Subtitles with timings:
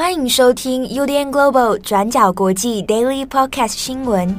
[0.00, 4.34] 欢迎收听 UDN Global 转角国际 Daily Podcast 新闻。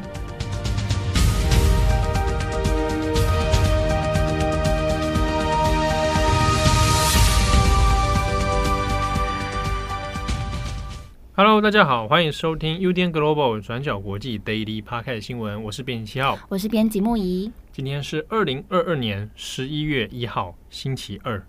[11.35, 15.63] Hello，大家好，欢迎收听 UDN Global 转角国际 Daily Podcast 新闻。
[15.63, 17.51] 我是编辑七号，我是编辑木仪。
[17.71, 21.45] 今天是二零二二年十一月一号，星期二。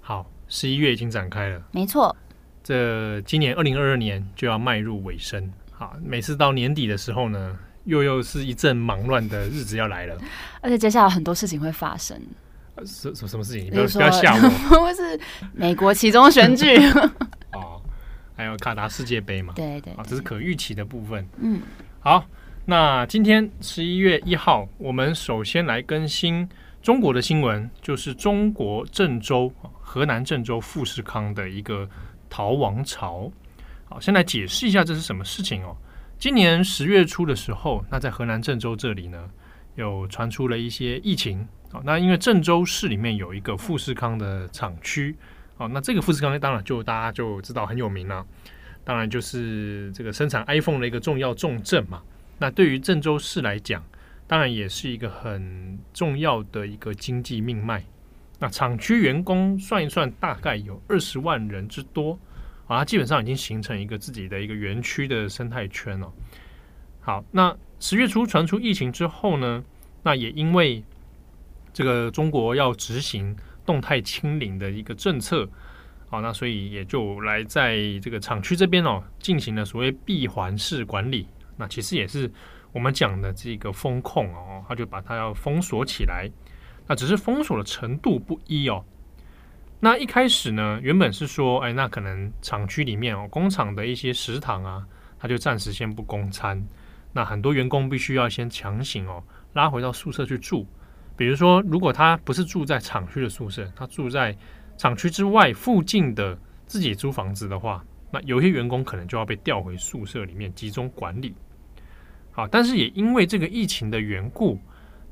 [0.00, 2.14] 好，十一月已经展开了，没错。
[2.66, 5.52] 这今年二零二二年就要迈入尾声。
[5.70, 10.18] 好，每次到年底的时候呢，又又是一阵忙乱的日子要来了。
[10.60, 12.20] 而且接下来很多事情会发生。
[12.84, 13.66] 什什什么事情？
[13.66, 14.40] 你不要不要吓我。
[14.84, 15.20] 不是
[15.54, 16.76] 美国其中选举。
[17.54, 17.80] 哦，
[18.36, 19.52] 还有卡达世界杯嘛？
[19.54, 19.94] 对对，对。
[19.94, 21.24] 啊，这是可预期的部分。
[21.38, 21.62] 嗯。
[22.00, 22.26] 好。
[22.68, 26.48] 那今天十一月一号，我们首先来更新
[26.82, 31.88] 中国的新闻，就是中国郑州河南郑州富士康的一个
[32.36, 33.32] 逃亡潮。
[33.86, 35.74] 好，先来解释一下这是什么事情哦。
[36.18, 39.30] 今年十月初的时候，那在河南郑州这里呢，
[39.76, 41.48] 有传出了一些疫情。
[41.72, 45.16] 好，那因为郑州市里面有一个富士康的厂区，
[45.56, 48.22] 好，那这个富士康当然就大家就知道很有名了，
[48.84, 52.02] 当然就是这个生产 iPhone 的一个重要重镇嘛。
[52.36, 53.82] 那对于郑州市来讲，
[54.26, 57.82] 当然也是一个很重要的一个经济命脉。
[58.38, 62.18] 那厂区员工算一算，大概有二十万人之多
[62.66, 66.12] 啊，它基本上已经形成一个自己的一个园区的生态圈了。
[67.00, 69.64] 好，那十月初传出疫情之后呢，
[70.02, 70.82] 那也因为
[71.72, 75.48] 这个中国要执行动态清零的一个政策，
[76.08, 81.28] 好，那所以也就来在这个厂区这边哦，进行了所谓闭环式管理。
[81.56, 82.30] 那其实也是
[82.72, 86.28] 我们讲的这个封控哦，他就把它要封锁起来。
[86.88, 88.84] 那只是封锁的程度不一哦。
[89.86, 94.84] 那一开始呢，原本是说，哎，那可能厂区里面哦，工厂的一些食堂啊，
[95.16, 96.60] 他就暂时先不供餐。
[97.12, 100.66] 那很多员工必须要先强行哦拉回到宿舍去住。
[101.16, 104.36] 比如说，如果他不是住在厂区的宿舍，他住在
[104.76, 106.36] 厂区之外附近的
[106.66, 111.32] 自己租房子的话，那有些员工可能就要被调回宿舍里面集中管理。
[112.32, 114.60] 好，但是也因为这个疫情的缘故，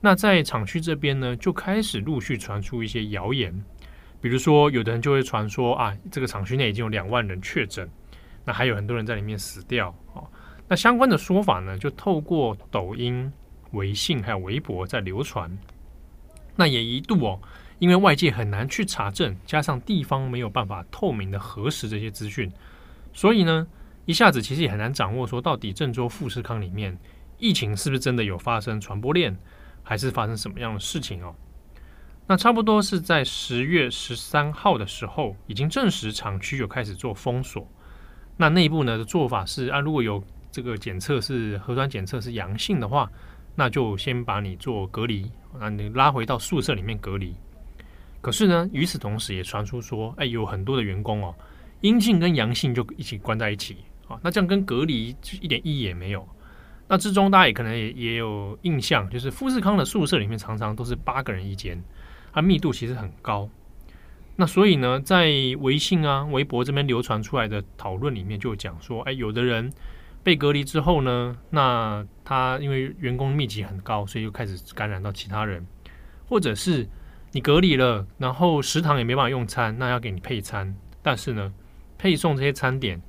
[0.00, 3.54] 那在厂区这边呢，就开始陆续传出一些谣言，
[4.24, 7.86] 比如说有的人就会传说啊，这个厂区内已经有两万人确诊，
[8.42, 9.94] 那还有很多人在里面死掉。
[10.14, 10.26] 哦，
[10.66, 13.30] 那相关的说法呢，就透过抖音、
[13.72, 15.54] 微信还有微博在流传。
[16.56, 17.38] 那也一度哦，
[17.78, 22.50] 因为外界很难去查证，加上地方没有办法透明的核实这些资讯，
[23.12, 23.66] 所以呢，
[24.06, 26.96] 一下子其实也很难掌握说到底郑州富士康里面。
[27.36, 29.36] 疫情是不是真的有发生传播链，
[29.82, 31.34] 还是发生什么样的事情哦？
[32.26, 37.68] 那差不多是在十月十三号的时候，已经证实厂区有开始做封锁。
[38.36, 43.10] 那内部呢的做法是啊，如果有这个检测是核酸检测是阳性的话，
[43.54, 45.30] 那就先把你做隔离，
[45.60, 47.34] 啊，你拉回到宿舍里面隔离。
[48.20, 51.34] 可是呢，与此同时也传出说，哎，有很多的员工哦，
[51.82, 53.76] 阴性跟阳性就一起关在一起
[54.08, 56.26] 啊，那这样跟隔离一点意义也没有。
[56.88, 61.82] 那之中，大家也可能也也有印象，就是富士康的宿舍里面常常都是八个人一间，
[62.34, 63.48] 它密度其实很高。
[64.36, 65.30] 那所以呢，在
[65.60, 69.72] 微信啊、微博这边流传出来的讨论里面，就讲说，哎，有的人
[70.24, 75.64] 被隔离之后呢，那他因为员工密集很高，所以又开始感染到其他人，
[76.28, 76.88] 或者是
[77.30, 81.52] 你隔离了，然后食堂也没办法用餐，那要给你配餐，但是呢，
[81.96, 83.00] 配送这些餐点。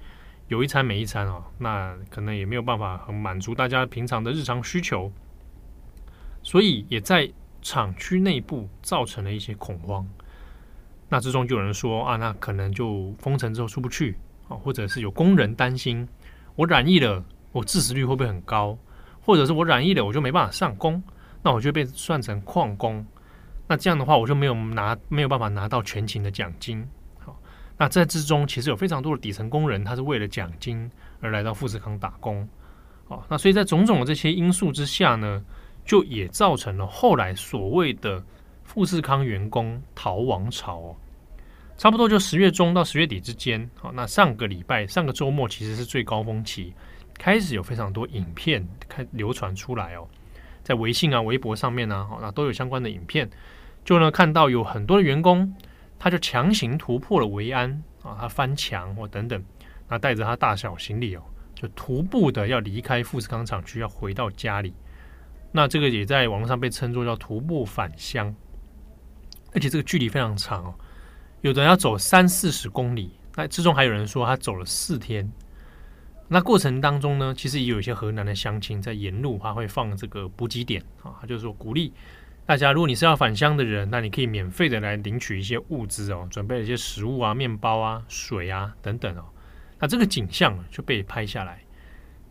[0.47, 5.12] 有一餐没一餐哦，那可能也没有办法很满足大家平常的日常需求，
[6.44, 7.28] 所以也在
[7.66, 10.08] 厂区内部造成了一些恐慌。
[11.09, 14.16] 那之中就有人说啊，那可能就封城之后出不去
[14.48, 16.08] 啊，或者是有工人担心
[16.56, 18.78] 我染疫了，我致死率会不会很高？
[19.20, 21.02] 或者是我染疫了，我就没办法上工，
[21.42, 23.04] 那我就被算成旷工，
[23.68, 26.88] 那这样的话我就没有拿没有办法拿到全勤的奖金。
[27.18, 27.36] 好
[27.78, 30.88] 那在之中，其实有非常多的底层工人，他是为了奖金
[31.20, 32.48] 而来到富士康打工，
[33.07, 35.44] 哦，那所以在种种的这些因素之下呢，
[35.86, 38.22] 就也造成了后来所谓的
[38.64, 40.96] 富士康员工逃亡潮哦，
[41.78, 46.74] 差不多就十月中到十月底之间，好，那上个礼拜、上个周末其实是最高峰期，
[47.14, 50.08] 开始有非常多影片开流传出来哦，
[50.64, 53.30] 在微信啊、微博上面呢，好，那都有相关的影片，
[53.84, 55.56] 就呢看到有很多的员工。
[55.98, 57.72] 他就强行突破了维安
[58.04, 59.44] 啊，他翻墙或等等，
[59.88, 61.22] 那带着他大小行李哦，
[61.56, 64.74] 就徒步的要离开富士康厂区，要回到家里。
[65.56, 68.36] 那这个也在网络上被称作叫徒步返乡，
[69.54, 70.75] 而且这个距离非常长哦，
[71.40, 75.31] 有的人要走三四十公里，那之中还有人说他走了四天。
[76.28, 81.94] 那过程当中呢，其实也有一些河南的乡亲在沿路，他会放这个补给点啊，他就是说鼓励
[82.46, 89.24] 大家，如果你是要返乡的人，那你可以免费的来领取一些物资哦，准备一些食物啊、面包啊、水啊等等哦。
[89.80, 91.62] 那这个景象就被拍下来。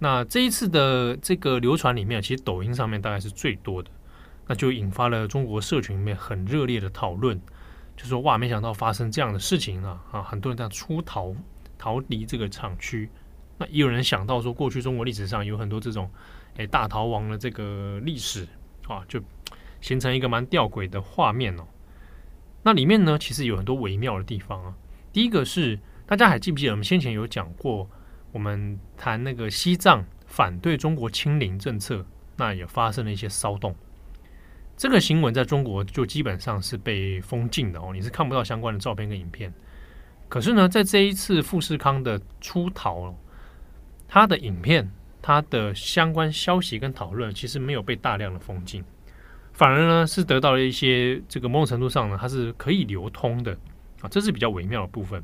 [0.05, 3.91] 那这一次的这个流传里面，其实抖音上面大概是最多的，
[4.47, 7.41] 那就引发了中国社群里面很热烈的讨论，
[7.97, 10.23] 就说哇，没想到发生这样的事情啊啊！
[10.23, 11.35] 很多人在出逃
[11.79, 13.09] 逃离这个厂区。
[13.57, 16.11] 那也有人想到说，过去中国历史上有很多这种
[16.57, 18.47] 诶大逃亡的这个历史
[18.87, 19.19] 啊，就
[19.81, 21.67] 形成一个蛮吊诡的画面哦。
[22.63, 24.75] 那里面呢，其实有很多微妙的地方啊。
[25.15, 27.89] 第一个是大家还记不记得我们先前有讲过？
[28.35, 32.05] 我们谈那个西藏反对中国清零政策，
[32.37, 33.73] 那也发生了一些骚动。
[34.77, 39.55] 这个新闻在中国就基本上是被封禁的哦，你是看不到相关的照片跟影片。
[40.29, 43.15] 可是呢，在这一次富士康的出逃，
[44.09, 44.91] 它的影片、
[45.23, 48.83] 它的相关消息跟讨论，其实没有被大量的封禁，
[49.53, 53.57] 反而呢是得到了一些这个某种程度上呢，它是可以流通的
[54.01, 55.23] 啊，这是比较微妙的部分。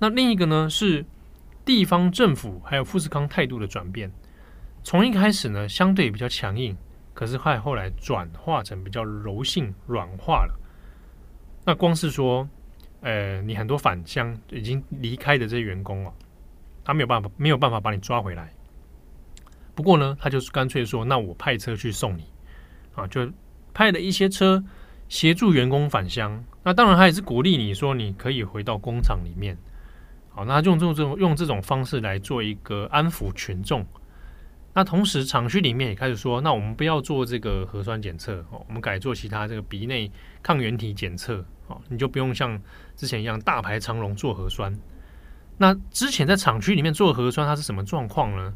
[0.00, 1.04] 那另一个呢是。
[1.64, 4.10] 地方政府还有富士康态度的转变，
[4.82, 6.76] 从一开始呢相对比较强硬，
[7.14, 10.54] 可是快后来转化成比较柔性软化了。
[11.64, 12.46] 那光是说，
[13.00, 16.12] 呃，你很多返乡已经离开的这些员工哦，
[16.84, 18.52] 他没有办法没有办法把你抓回来。
[19.74, 22.24] 不过呢，他就是干脆说，那我派车去送你
[22.94, 23.30] 啊，就
[23.72, 24.62] 派了一些车
[25.08, 26.44] 协助员工返乡。
[26.62, 29.56] 那当然，他也是鼓励你说，你可以回到工厂里面。
[30.34, 33.86] 好，那用这种用这种方式来做一个安抚群众。
[34.76, 40.10] 那同时，厂区里面也开始说，那我们不要做这个核酸检测哦，我们改做其他这个鼻内
[40.42, 42.60] 抗原体检测哦，你就不用像
[42.96, 44.76] 之前一样大排长龙做核酸。
[45.56, 48.52] 那之前在厂区里面做核酸，它是什么状况呢？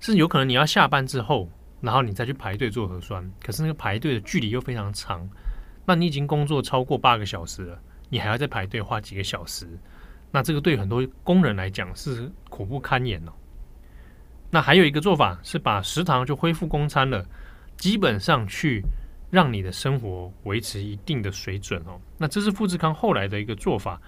[0.00, 1.48] 是有可能你要下班之后，
[1.80, 5.28] 然后你再去排队做核酸，可是那个排队的距离又非常长，
[5.86, 7.78] 那你已经工作超过八个小时了，
[8.08, 9.68] 你还要再排队花几个小时。
[10.32, 13.32] 那这个对很多工人来讲是苦不堪言哦。
[14.48, 17.24] 那还有一个做法是把食堂就恢复供餐了，
[17.76, 18.82] 基本上去
[19.30, 22.00] 让你的生活维持一定的水准哦。
[22.16, 24.00] 那这是富士康后来的一个做法。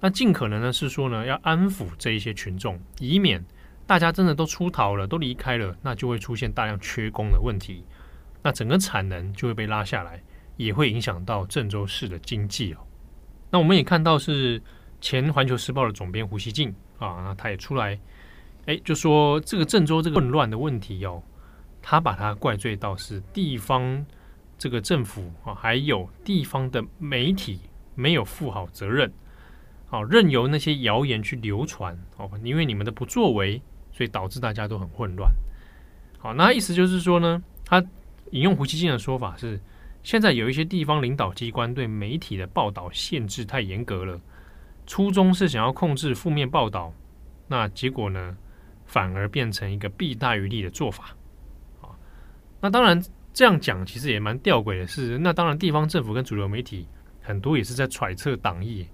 [0.00, 3.44] 那尽可能呢是说呢要安抚这一些群众，以免
[3.86, 7.84] 大家真的都出逃了、都离开了，那就会出现大量缺工的问题。
[8.42, 10.22] 那整个产能就会被拉下来，
[10.56, 12.78] 也会影响到郑州市的经济哦。
[13.50, 14.62] 那我们也看到是。
[15.00, 17.98] 前《环球时报》的总编胡锡进啊，他也出来，
[18.66, 21.22] 哎，就说这个郑州这个混乱的问题哦，
[21.80, 24.04] 他把它怪罪到是地方
[24.58, 27.60] 这个政府啊，还有地方的媒体
[27.94, 29.10] 没有负好责任，
[29.88, 33.60] 啊，任由那些谣言去流传哦，因为你们的不作为，
[33.92, 35.32] 所以导致大家都很混乱。
[36.18, 37.82] 好，那意思就是说呢，他
[38.32, 39.58] 引用胡锡进的说法是，
[40.02, 44.20] 现在有一些地方领导机关对媒体的报道限制太严格了。
[44.90, 46.92] 初衷是想要控制负面报道，
[47.46, 48.36] 那结果呢，
[48.86, 51.14] 反而变成一个弊大于利的做法。
[51.80, 51.94] 啊，
[52.60, 53.00] 那当然
[53.32, 56.88] 这样讲其实也蛮吊诡的是，那当然地方政府跟主流媒体
[57.22, 58.84] 很多也是在揣测党意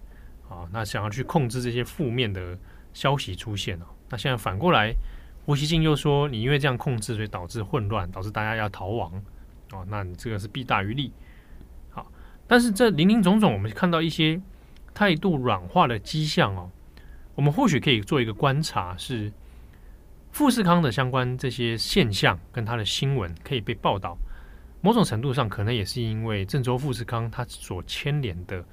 [0.50, 2.58] 啊，那想要去控制这些负面的
[2.92, 3.86] 消息出现哦。
[4.10, 4.94] 那现在反过来，
[5.46, 9.10] 胡锡进又说，你因为这样控制，所以导致混乱，导致大家要逃亡
[9.72, 11.10] 哦，那你这个是弊大于利。
[11.88, 12.06] 好，
[12.46, 14.38] 但是这林林总总，我们看到一些。
[14.96, 16.70] 态度软化的迹象哦，
[17.34, 19.30] 我们或许可以做一个观察，是
[20.32, 24.16] 富士康的相关这些现象跟它的新闻可以被报道，
[24.80, 28.64] 某种程度上可能也是因为郑州富士康它所牵连的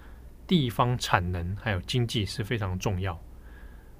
[0.47, 3.19] 地方产能还有经济是非常重要。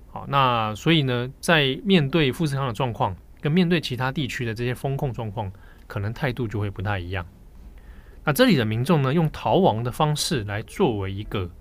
[0.10, 5.52] 好，那所以呢，在面对富士康的状况跟面对其他地区的这些风控状况，
[5.88, 7.26] 可能态度就会不太一样。
[8.24, 11.52] 那这里的民众呢，用逃亡的方式来作为一个。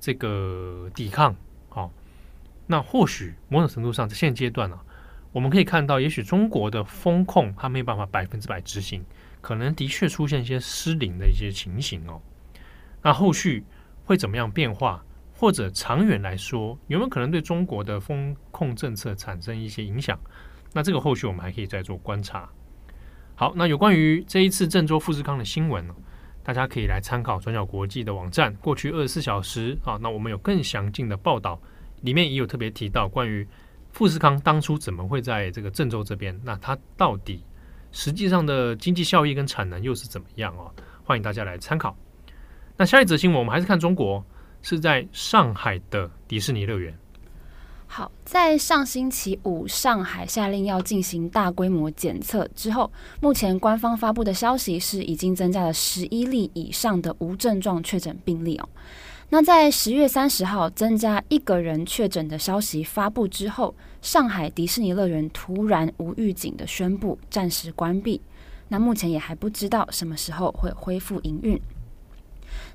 [0.00, 1.34] 这个抵抗，
[1.68, 1.90] 好，
[2.66, 4.78] 那或许某种程度上，在现阶段呢、
[5.32, 9.04] 我们可以看到，也许中国的风控它没有办法百分之百执行，
[9.40, 12.20] 可能的确出现一些失灵的一些情形哦。
[13.02, 13.64] 那后续
[14.04, 20.18] 会怎么样变化，或者长远来说，有没有可能对中国的风控政策产生一些影响？
[20.72, 22.48] 那这个后续我们还可以再做观察。
[23.34, 25.94] 好，那有关于这一次郑州富士康的新闻呢？
[26.48, 31.60] 大家可以来参考转角国际的网站，过去二十四小时啊，那我们有更详尽的报道，
[32.00, 33.46] 里面也有特别提到关于
[33.92, 37.44] 富士康当初怎么会在这个郑州这边，那它到底
[37.92, 40.72] 实际上的经济效益跟产能又是怎么样啊？
[41.04, 41.94] 欢迎大家来参考。
[42.78, 44.24] 那下一则新闻，我们还是看中国，
[44.62, 46.98] 是在上海的迪士尼乐园。
[47.90, 58.68] 好，在上星期五，上海下令要进行大规模检测之后，目前官方发布的消息是已经增加了十一例以上的无症状确诊病例哦。
[59.30, 68.20] 那在十月三十号增加一个人确诊的消息发布之后，上海迪士尼乐园突然无预警的宣布暂时关闭。
[68.68, 71.58] 那目前也还不知道什么时候会恢复营运。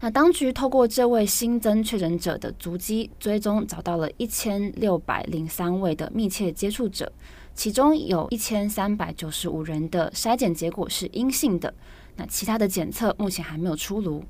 [0.03, 7.09] 那当局透过这位新增确诊者的足迹追踪，找到了一千六百零三位的密切接触者，
[7.55, 11.73] 其中有一千三百九十五人的筛检结果是阴性的。
[12.17, 14.21] 那其他的检测目前还没有出炉。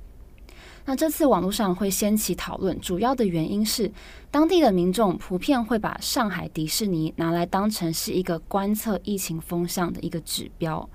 [0.86, 3.92] 那这次网络上会掀起讨论，主要的原因是
[4.30, 10.88] 当地的民众普遍会把上海迪士尼拿来当成是一个观测疫情风向的一个指标。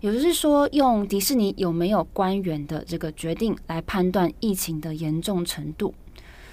[0.00, 5.92] 也就是说，用迪士尼有没有官员的这个决定来判断疫情的严重程度，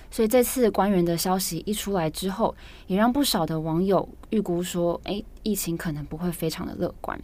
[0.10, 2.56] 所以这次官员的消息一出来之后，
[2.88, 7.20] 也让不少的网友预估说，诶，疫情可能不会非常的乐观。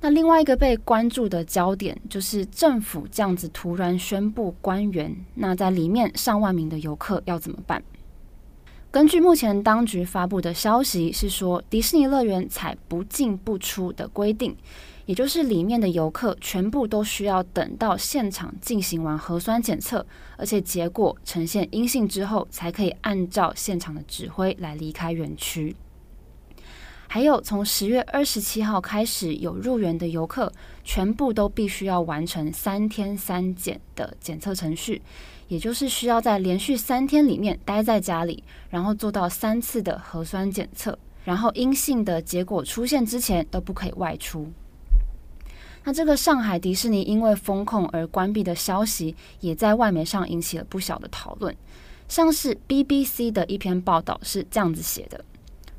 [0.00, 7.82] 那另外一个被关注的焦点就是政府这样子突然宣布官员，那在里面上万名的游客要怎么办？
[8.90, 14.56] 根据目前当局发布的消息是说，迪士尼乐园采不进不出的规定。
[15.06, 20.04] 也就是里面的游客全部都需要等到现场进行完核酸检测，
[20.36, 25.74] 而且结果呈现阴性之后，才可以按照现场的指挥来离开园区。
[27.08, 35.00] 还有，从十月二十七号开始，有入园的游客全部都必须要完成三天三检的检测程序，
[35.46, 44.50] 也就是需要在连续三天里面待在家里，然后做到三次的核酸检测，然后阴性的结果出现之前都不可以外出。
[45.86, 51.56] 那这个上海迪士尼因为封控而关闭的消息，也在外媒上引起了不小的讨论。
[52.08, 55.24] 像是 BBC 的一篇报道是这样子写的：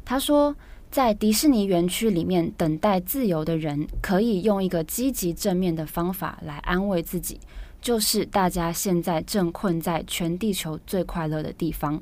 [0.05, 0.55] 他说，
[0.89, 7.37] 在迪士尼园区里面等待自由的人，可以用一个积极正面的方法来安慰自己，
[7.81, 12.01] 就是大家现在正困在全地球最快乐的地方。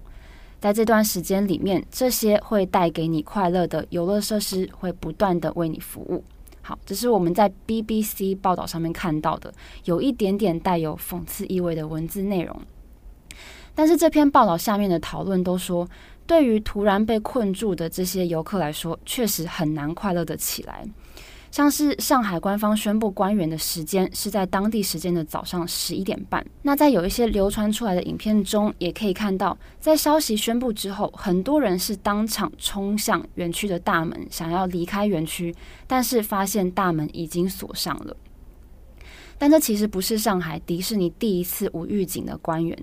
[0.59, 6.23] 在这段时间里面，这些会带给你快乐的游乐设施会不断地为你服务。
[6.67, 9.53] 好，这是我们在 BBC 报道上面看到的，
[9.83, 12.59] 有一点点带有讽刺意味的文字内容。
[13.75, 15.87] 但是这篇报道下面的讨论都说，
[16.25, 20.83] 对于突然被困住的这些游客来说，确实很难快乐的起来。
[21.55, 26.45] 像是上海官方宣布官员的时间是在当地时间的早上十一点半。
[26.63, 35.55] 那在有一些流传出来的影片中，也可以看到，在消息宣布之后，很多人是当场冲向园区的大门，想要离开园区，
[35.87, 38.17] 但是发现大门已经锁上了。
[39.37, 42.77] 但这其实不是上海迪士尼第一次无预警的官员。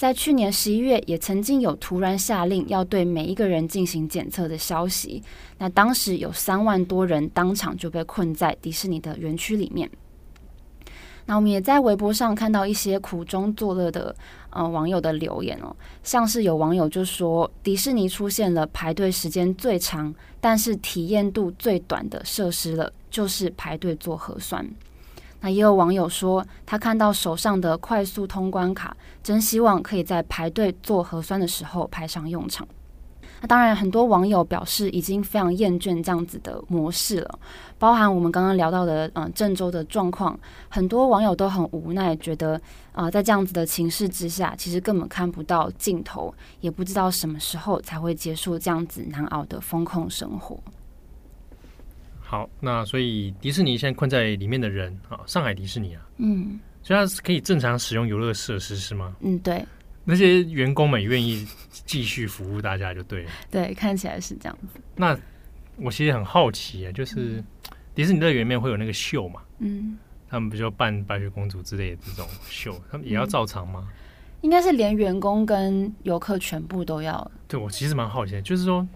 [0.00, 5.22] 在去年十一月，也曾经有突然下令要对每一个人进行检测的消息。
[5.58, 9.90] 那当时有三万多人当场就被困在迪士尼的园区里面。
[11.26, 14.16] 那我们也在微博上看到一些苦中作乐的
[14.48, 24.66] 呃网友的留言哦，像是有网友就说，迪士尼出现了排队时间最长，但是体验度最短的设施了，就是排队做核酸。
[25.40, 32.66] 那也有网友说，他看到手上的快速通关卡，真希望可以在排队做核酸的时候派上用场。
[33.42, 37.38] 那当然，很多网友表示已经非常厌倦这样子的模式了，
[37.78, 42.60] 包含我们刚刚聊到的，嗯，郑州的状况，很多网友都很无奈，觉得
[42.92, 50.58] 啊、在这样子的情势之下，其实根本看不到尽头，也不知道什么时候才会结束这样子难熬的封控生活。
[52.30, 59.16] 好，那所以迪士尼现在困在里面的人啊，上海迪士尼啊，嗯，所以它是可以正常使用游乐设施是吗？
[59.18, 59.66] 嗯，对，
[60.04, 63.30] 那些员工们愿意继续服务大家就对了。
[63.50, 64.80] 对，看起来是这样子。
[64.94, 65.18] 那
[65.74, 67.42] 我其实很好奇啊，就是
[67.96, 69.42] 迪士尼乐园里面会有那个秀嘛？
[69.58, 73.88] 嗯，他们不就扮白雪公主之类的这种秀，他们也要照常吗？
[73.88, 73.94] 嗯，
[74.42, 77.28] 应该是连员工跟游客全部都要。
[77.48, 78.86] 对，我其实蛮好奇的，就是说。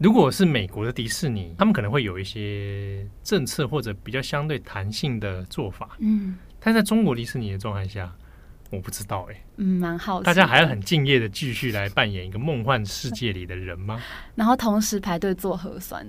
[0.00, 5.90] 如果是美国的迪士尼，他们可能会有一些政策或者比较相对弹性的做法。
[5.98, 8.10] 嗯，但在中国迪士尼的状态下，
[8.70, 9.44] 我不知道哎、欸。
[9.58, 10.22] 嗯，蛮好。
[10.22, 14.00] 大家还要很敬业的继续来扮演一个梦幻世界里的人吗？
[14.34, 16.06] 然后同时排队做核酸，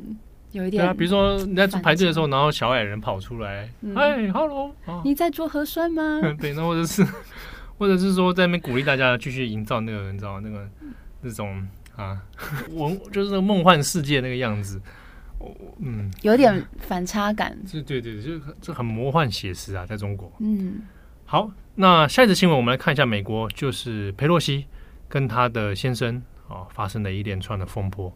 [0.53, 0.81] 有一点。
[0.81, 6.21] 对啊，比如说你在排队的时候，然后小矮人跑出来，哎，Hello，你在做核酸吗？
[6.39, 7.05] 对，那或者是，
[7.77, 10.65] 或者是说在那边鼓励大家继续营造那个，你知道那个
[11.19, 11.67] 那种。
[11.95, 12.21] 啊，
[12.71, 14.81] 文 就是那个梦幻世界那个样子，
[15.79, 17.57] 嗯，有点反差感。
[17.71, 20.31] 对对对，就就很魔幻写实啊，在中国。
[20.39, 20.81] 嗯，
[21.25, 24.65] 好，那下一则新闻，我们来看一下美国，就是佩洛西
[25.07, 26.17] 跟他的先生
[26.48, 28.12] 啊、哦、发生了一连串的风波。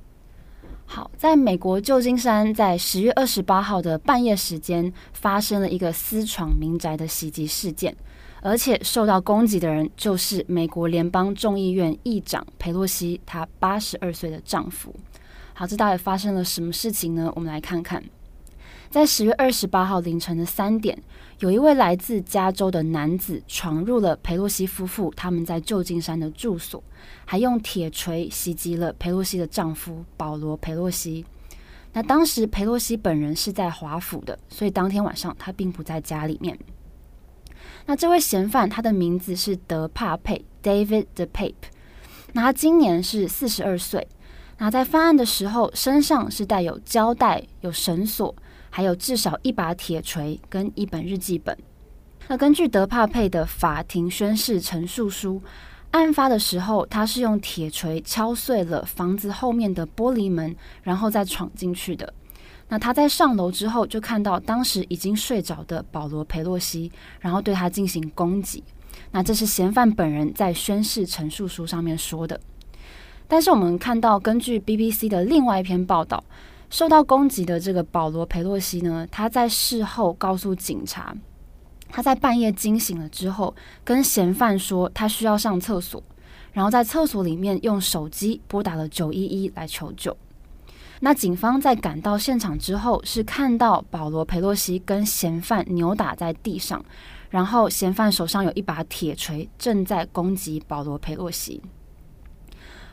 [0.88, 7.96] 好，在美国旧金山，在十月二十八号的半夜时间，发生了一个私闯民宅的袭击事件，
[8.42, 14.94] 而且受到攻击的人就是美国联邦众议院议长佩洛西，她八十二岁的丈夫。
[15.54, 17.32] 好，这到底发生了什么事情呢？
[17.36, 18.04] 我们来看看。
[18.90, 20.98] 在十月二十八号凌晨的三点，
[21.40, 26.82] 有一位来自加州的男子闯入了佩洛西夫妇他们在旧金山的住所，
[27.26, 31.26] 还用铁锤袭击了佩洛西的丈夫保罗·佩洛西。
[31.94, 36.58] 那当时佩洛西本人是在华府的，所以当天晚上他并不在家里面。
[37.86, 41.54] 那这位嫌犯他的名字是德帕佩 （David DePape），
[42.34, 44.08] 那他今年是四十二岁。
[44.58, 48.36] 那在犯案的时候，身上是带有胶带、有绳索。
[48.76, 51.58] 还有至少一把铁锤跟一本日记本。
[52.28, 55.42] 那根据德帕佩的法庭宣誓陈述书，
[55.92, 62.14] 案发的时候，他是用铁锤敲碎了房子后面的玻璃门，然后再闯进去的。
[62.76, 66.92] 那他在上楼之后，就看到当时已经睡着的保罗·佩洛西，
[67.22, 68.62] 然后对他进行攻击。
[69.12, 72.38] 那这是嫌犯本人在宣誓陈述书上面说的。
[73.30, 76.22] 但是我们看到，根据 BBC 的另外一篇报道。
[76.70, 81.16] 受到攻击的这个保罗·佩洛西呢，他在事后告诉警察，
[81.90, 83.56] 他在半夜惊醒了之后，
[83.86, 86.04] 跟嫌犯说他需要上厕所，
[86.52, 90.18] 然后在厕所里面用手机拨打了九一一来求救。
[91.02, 96.84] 那警方在赶到现场之后，是看到保罗·佩洛西跟嫌犯扭打在地上，
[97.30, 101.62] 然后嫌犯手上有一把铁锤，正在攻击保罗·佩洛西。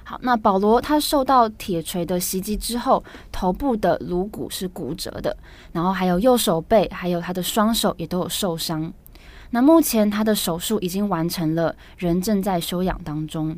[0.04, 5.36] 好，那保罗他受到铁锤的袭击之后，头部的颅骨是骨折的，
[5.70, 8.92] 然后还有右手背，还有他的双手也都有受伤。
[9.50, 13.56] 那目前他的手术已经完成了，人正在休养当中。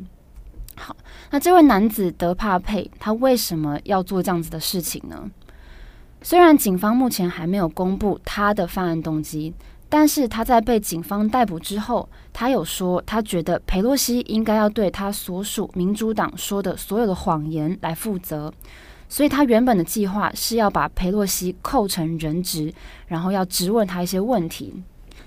[0.75, 0.95] 好，
[1.31, 5.29] 那这位男子德帕佩，他为什么要做这样子的事情呢？
[6.21, 9.53] 虽然警方目前还没有公布他的犯案动机。
[9.87, 18.51] 但是他在被警方逮捕之后，他有说，他觉得裴洛西应该要对他所属民主党说的所有的谎言来负责，
[19.07, 22.73] 所以他原本的计划是要把裴洛西扣成人质，
[23.07, 24.73] 然后要质问他一些问题。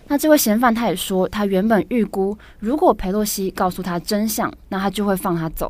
[0.09, 5.69] 那这位嫌犯他也说，他原本预估，如果佩洛西告诉他真相，那他就会放他走；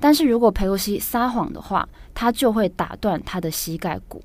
[0.00, 4.20] 但是如果佩洛西撒谎的话，他就会打断他的膝盖骨。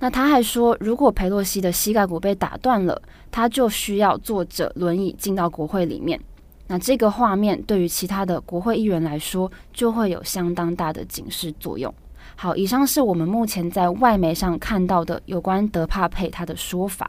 [0.00, 6.20] 那他还说，如果佩洛西的膝盖骨被打断了，他就需要坐着轮椅进到国会里面。
[6.66, 11.92] 那这个画面对于其他的国会议员来说，就会有相当大的警示作用。
[12.36, 17.08] 好，以上是我们目前在外媒上看到的有关德帕佩他的说法。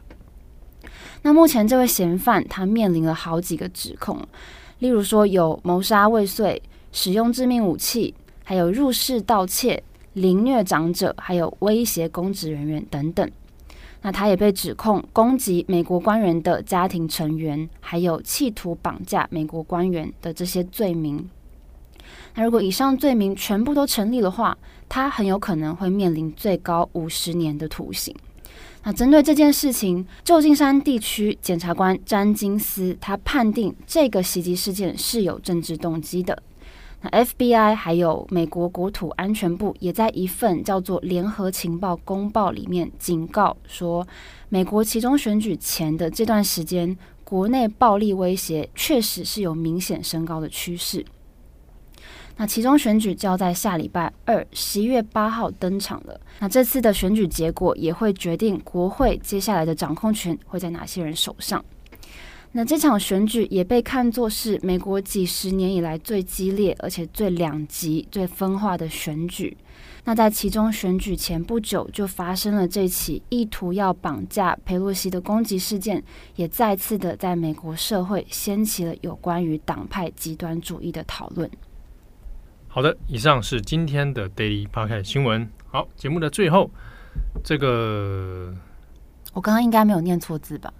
[1.22, 4.18] 那目前这位嫌犯他面临了好几个指控，
[4.78, 9.82] 例如说有谋杀未遂、使用致命武器，还有入室盗窃。
[10.14, 13.30] 凌虐长者，还有威胁公职人员等等。
[14.02, 21.30] 那他也被指控攻击美国官员的家庭成员，还有企图绑架美国官员的这些罪名。
[22.34, 28.12] 那如果以上罪名全部都成立的话，他很有可能会面临最高五十年的徒刑。
[28.82, 36.42] 那针对这件事情，旧金山地区检察官詹金斯他判定这个袭击事件是有政治动机的。
[37.02, 44.06] 那 FBI 还有美国国土安全部也在一份叫做《联合情报公报》里面警告说，
[44.48, 51.04] 美国其中选举前的这段时间，国内暴力威胁确实是有明显升高的趋势。
[52.36, 56.18] 那其中选举就要在下礼拜二，十一月八号登场了。
[56.38, 61.62] 那这次的选举结果也会决定国会接下来的掌控权会在哪些人手上。
[62.52, 69.56] 那这场选举也被看作是美国几十年以来最激烈，而且最两极、最分化的选举。
[70.04, 76.02] 那在其中选举前不久，就发生了这起意图要绑架佩洛西的攻击事件，
[76.34, 81.48] 也再次的在美国社会掀起了有关于党派极端主义的讨论。
[82.72, 85.50] 好的，以上是今天的 Daily Podcast 新闻。
[85.72, 86.70] 好，节目的最后，
[87.42, 88.54] 这个
[89.32, 90.72] 我刚刚应该没有念错字吧？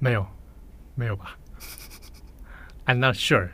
[0.00, 0.26] 没有。
[0.96, 1.36] 没有吧？
[2.86, 3.50] I'm not sure，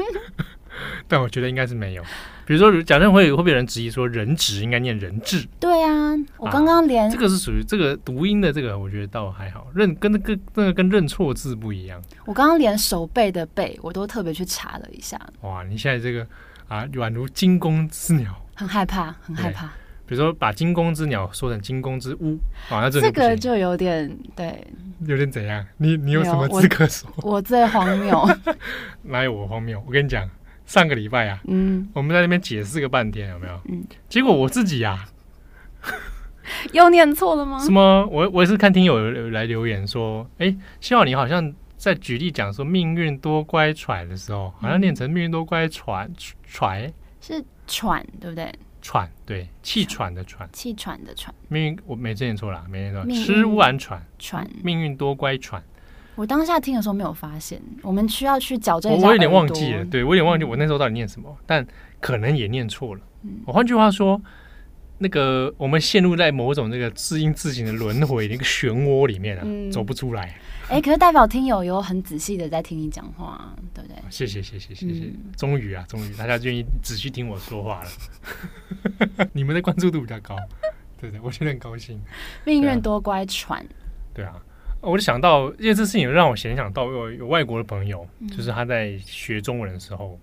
[1.06, 2.02] 但我觉得应该是没有。
[2.46, 5.46] 比如说，假设会会不会有人质疑说“人质”应该念“人质”？
[5.60, 9.66] 对啊，我刚刚连、啊、这个是属于这个读音的这个，我觉得倒还好。
[9.74, 12.00] 认跟那个那个跟认错字不一样。
[12.24, 15.20] 我刚刚连手背的“背”我都特别去查了一下。
[15.42, 16.26] 哇，你现在这个
[16.68, 19.66] 啊，宛如惊弓之鸟，很害怕，很害怕。
[20.08, 24.64] 比如说把惊弓之鸟说成惊弓之屋，啊，那这这个就有点对，
[25.04, 25.66] 有点怎样？
[25.78, 27.10] 你你有什么资格说？
[27.16, 28.28] 我，我最荒谬，
[29.02, 29.82] 哪有我荒谬？
[29.84, 30.28] 我跟你讲，
[30.64, 33.60] 上个礼拜啊，嗯，我们在那边解释个半天，有没有？
[33.68, 35.04] 嗯，结果我自己呀、
[35.82, 35.90] 啊，
[36.70, 37.58] 又念错了吗？
[37.58, 38.06] 什么？
[38.06, 41.52] 我我也是看听友来留言说，哎、欸，希望你好像
[41.86, 46.10] 在举例讲说命运多乖舛的时候，好像念成命运多乖舛
[46.44, 48.52] 舛是喘，对不对？
[48.82, 51.32] 喘，对，气喘的喘，气喘的喘。
[51.46, 53.08] 命运，我没这念错了，没念错。
[53.14, 54.44] 吃完喘，喘。
[54.64, 55.62] 命运多乖喘。
[56.16, 59.02] 我当下听的时候没有发现，我们需要去矫正一下。
[59.02, 61.64] 我我有点忘记了，对我有点忘记我那时候到底念什么，嗯、但
[62.00, 63.00] 可能也念错了。
[63.22, 64.20] 嗯、我换句话说，
[64.98, 70.34] 那个我们陷入在某种那个字音字形的轮回的一个漩涡里面啊，嗯、走不出来。
[70.68, 73.96] 哎、欸，可是代表听友有很仔细的在听你讲话，对不对？
[74.10, 79.26] 谢谢谢谢谢谢，终于、嗯、啊，终于大家愿意仔细听我说话了。
[79.32, 80.36] 你们的关注度比较高，
[81.00, 82.00] 对对，我觉得很高兴。
[82.44, 83.62] 命运多乖舛。
[84.12, 84.34] 对啊，
[84.80, 90.18] 我就想到，因为这事情让我联想到有有外国的朋友，嗯、就是他在学中文的时候，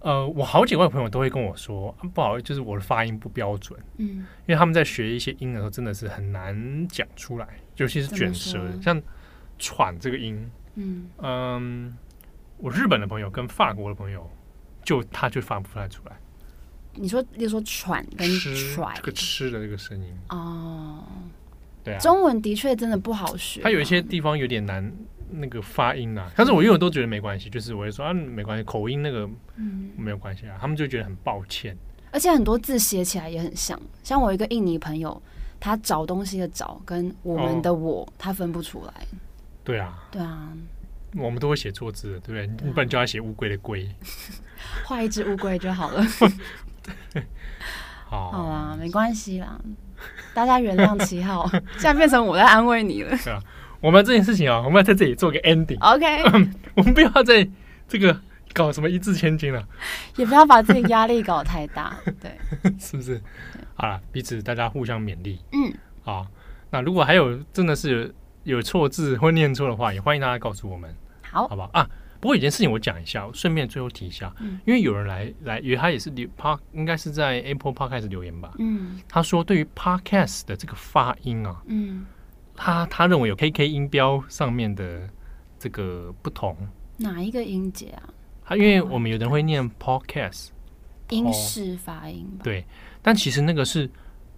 [0.00, 9.00] 呃，我好几位朋友都会跟我说，啊、不好意思，就是我的发音不标准，嗯，因为他们在学一些音的时候，真的是很难讲出来，尤其是卷舌，像。
[9.60, 11.10] 喘这个音，嗯。
[11.18, 11.96] 嗯，
[12.58, 14.30] 我日本的朋友跟法国的朋友，
[14.84, 16.16] 就他就发不出来出来。
[16.94, 20.16] 你说，例如说喘跟喘，这个吃的这个声音。
[20.28, 21.02] 哦，
[21.82, 24.92] 对啊，中文的确真的不好学，它有一些地方有点难
[25.30, 26.30] 那个发音啊。
[26.36, 31.76] 但是我因为我都觉得没关系，就是我会说啊没关系，口音那个嗯没有关系啊，他们就觉得很抱歉。
[32.10, 35.20] 而且很多字写起来也很像，像我一个印尼朋友，
[35.60, 38.92] 他找东西的找跟我们的我，他分不出来。
[39.62, 40.48] 对啊，对啊，
[41.16, 42.66] 我们都会写错字的，对不对？
[42.66, 43.86] 你不然叫他写乌龟的龟，
[44.86, 46.02] 画一只乌龟就好了。
[48.08, 49.60] 好，好啦，没关系啦，
[50.32, 51.46] 大家原谅七号。
[51.76, 53.14] 现在变成我在安慰你了。
[53.18, 53.38] 对啊，
[53.80, 55.78] 我们这件事情啊，我们要在这里做个 ending。
[55.80, 56.22] OK，
[56.74, 57.48] 我们不要再
[57.86, 58.20] 这个
[58.52, 59.66] 搞什么一字千金了，
[60.16, 61.96] 也不要把自己压力搞太大。
[62.20, 62.36] 对，
[62.78, 63.20] 是不是？
[63.74, 65.40] 好了，彼此大家互相勉励。
[65.52, 66.26] 嗯，好。
[66.70, 68.14] 那如果还有真的是。
[68.44, 71.68] 有错字或念错的话，也欢迎大家告诉我们，好，好吧？
[71.74, 71.86] 啊，
[72.18, 78.54] 不过有件事情我讲一下，顺便最后提一下，嗯、因为有人来来，因为他也是留 Park，应该是在 Apple Podcast 留言吧？
[78.58, 82.06] 嗯，他说对于 Podcast 的这个发音啊，嗯，
[82.58, 85.08] 他他认为有 KK 音标上面的
[85.58, 86.56] 这个不同，
[86.96, 88.02] 哪一个音节啊？
[88.44, 90.48] 他因为我们有人会念 Podcast，
[91.10, 92.40] 英式发音吧？
[92.42, 92.64] 对，
[93.00, 93.88] 但其实那个是。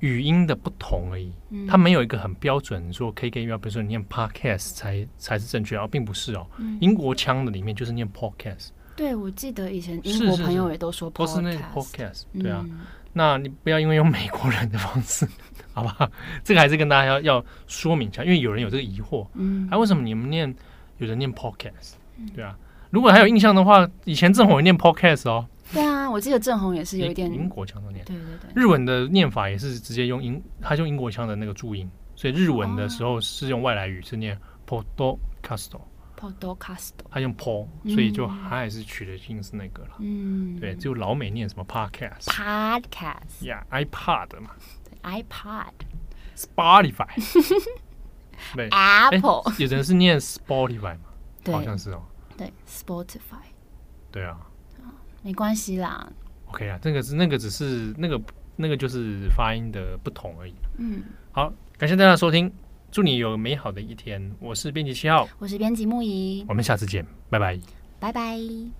[0.01, 6.47] 语音的不同而已，嗯、它没有一个很标准说 K K 音标，比如说你念 podcast 才才是正确哦，并不是哦。
[6.57, 8.69] 嗯、英国腔的里面就是念 podcast。
[8.97, 12.23] 对，我记得以前英国朋友也都说 podcast，是是是都是那个 podcast。
[12.43, 12.79] 对啊，嗯、
[13.13, 15.29] 那你不要因为用美国人的方式，
[15.75, 16.11] 好不好？
[16.45, 20.53] 这个还是跟大家要要说明一下，因为有人有这个疑惑，嗯，哎、啊，为什么你们念
[20.99, 21.93] 有人念 podcast？
[22.35, 22.57] 对啊，
[22.91, 25.47] 如果还有印象的话，以前正红也念 podcast 哦。
[25.73, 44.51] 对啊，我记得正红也是有一点英国腔的念，对对对，日文的念法也是直接用英，他用英国腔的那个注音，所以日文的时候是用外来语是念 podcast，podcast，他用 po，所以就他还是取的音是那个了，嗯，对，只有老美念什么 podcast，podcast，呀，iPad 嘛，
[45.03, 45.11] 对
[46.51, 47.09] ，iPad，Spotify，
[48.55, 51.05] 对，Apple，有人是念 Spotify 嘛，
[51.47, 52.03] 好像是哦，
[52.37, 53.51] 对，Spotify，
[54.11, 54.39] 对啊。
[55.23, 56.11] 没关系啦
[56.47, 58.19] ，OK 啊，这个是那个只是那个
[58.57, 60.55] 那个就是发音的不同而已。
[60.79, 62.51] 嗯，好，感谢大家收听，
[62.91, 64.35] 祝你有美好的一天。
[64.41, 67.61] 我是编辑七号，我是编辑木仪，我们下次见，拜拜，
[67.99, 68.80] 拜拜。